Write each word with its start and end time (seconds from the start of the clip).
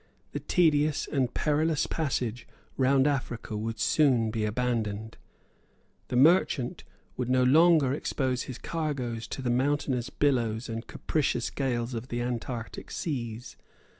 The 0.31 0.39
tedious 0.39 1.05
and 1.07 1.31
perilous 1.31 1.85
passage 1.85 2.47
round 2.75 3.05
Africa 3.05 3.55
would 3.55 3.77
soon 3.79 4.31
be 4.31 4.45
abandoned. 4.45 5.15
The 6.07 6.15
merchant 6.15 6.83
would 7.17 7.29
no 7.29 7.43
longer 7.43 7.93
expose 7.93 8.41
his 8.45 8.57
cargoes 8.57 9.27
to 9.27 9.43
the 9.43 9.51
mountainous 9.51 10.09
billows 10.09 10.67
and 10.69 10.87
capricious 10.87 11.51
gales 11.51 11.93
of 11.93 12.07
the 12.07 12.19
Antarctic 12.19 12.89
seas. 12.89 13.57